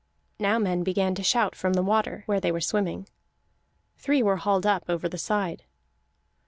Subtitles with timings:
[0.39, 3.07] Now men began to shout from the water, where they were swimming.
[3.99, 5.63] Three were hauled up over the side.